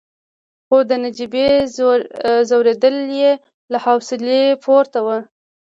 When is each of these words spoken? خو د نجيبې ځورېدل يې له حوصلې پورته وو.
خو 0.67 0.77
د 0.89 0.91
نجيبې 1.03 1.47
ځورېدل 2.49 2.95
يې 3.19 3.31
له 3.71 3.77
حوصلې 3.85 4.43
پورته 4.63 4.99
وو. 5.05 5.17